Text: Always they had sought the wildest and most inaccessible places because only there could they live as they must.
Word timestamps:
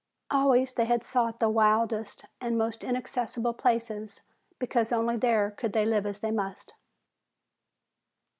Always 0.31 0.73
they 0.73 0.85
had 0.85 1.03
sought 1.03 1.39
the 1.39 1.47
wildest 1.47 2.25
and 2.41 2.57
most 2.57 2.83
inaccessible 2.83 3.53
places 3.53 4.21
because 4.57 4.91
only 4.91 5.15
there 5.15 5.51
could 5.51 5.73
they 5.73 5.85
live 5.85 6.07
as 6.07 6.21
they 6.21 6.31
must. 6.31 6.73